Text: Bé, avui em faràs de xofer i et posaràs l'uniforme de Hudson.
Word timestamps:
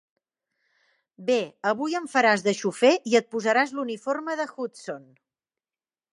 Bé, 1.27 1.37
avui 1.71 1.97
em 1.99 2.07
faràs 2.13 2.45
de 2.47 2.55
xofer 2.61 2.91
i 3.13 3.17
et 3.21 3.31
posaràs 3.37 3.75
l'uniforme 3.77 4.39
de 4.43 4.51
Hudson. 4.55 5.07